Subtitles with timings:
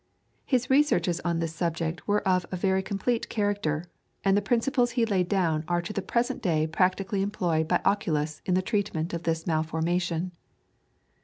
[0.45, 3.85] His researches on this subject were of a very complete character,
[4.25, 8.41] and the principles he laid down are to the present day practically employed by oculists
[8.47, 10.31] in the treatment of this malformation.